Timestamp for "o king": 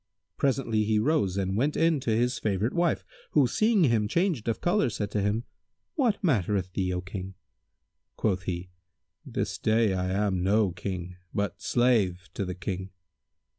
6.91-7.35